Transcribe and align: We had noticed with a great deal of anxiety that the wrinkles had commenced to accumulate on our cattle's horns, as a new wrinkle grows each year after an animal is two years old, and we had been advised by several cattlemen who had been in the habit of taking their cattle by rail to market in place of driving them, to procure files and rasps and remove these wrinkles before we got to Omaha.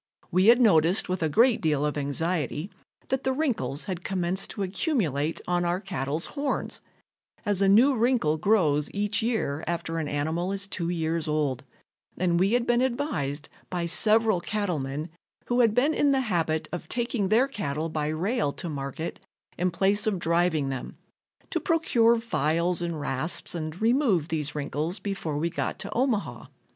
We 0.31 0.47
had 0.47 0.59
noticed 0.59 1.09
with 1.09 1.21
a 1.21 1.29
great 1.29 1.61
deal 1.61 1.85
of 1.85 1.95
anxiety 1.95 2.71
that 3.09 3.23
the 3.23 3.31
wrinkles 3.33 3.83
had 3.83 4.03
commenced 4.03 4.49
to 4.49 4.63
accumulate 4.63 5.41
on 5.47 5.63
our 5.63 5.79
cattle's 5.79 6.25
horns, 6.33 6.81
as 7.45 7.61
a 7.61 7.69
new 7.69 7.95
wrinkle 7.95 8.39
grows 8.39 8.89
each 8.95 9.21
year 9.21 9.63
after 9.67 9.99
an 9.99 10.07
animal 10.07 10.51
is 10.53 10.65
two 10.65 10.89
years 10.89 11.27
old, 11.27 11.63
and 12.17 12.39
we 12.39 12.53
had 12.53 12.65
been 12.65 12.81
advised 12.81 13.47
by 13.69 13.85
several 13.85 14.41
cattlemen 14.41 15.11
who 15.45 15.59
had 15.59 15.75
been 15.75 15.93
in 15.93 16.11
the 16.11 16.21
habit 16.21 16.67
of 16.71 16.89
taking 16.89 17.29
their 17.29 17.47
cattle 17.47 17.87
by 17.87 18.07
rail 18.07 18.51
to 18.53 18.67
market 18.67 19.19
in 19.55 19.69
place 19.69 20.07
of 20.07 20.17
driving 20.17 20.69
them, 20.69 20.97
to 21.51 21.59
procure 21.59 22.19
files 22.19 22.81
and 22.81 22.99
rasps 22.99 23.53
and 23.53 23.79
remove 23.79 24.29
these 24.29 24.55
wrinkles 24.55 24.97
before 24.97 25.37
we 25.37 25.47
got 25.51 25.77
to 25.77 25.93
Omaha. 25.93 26.47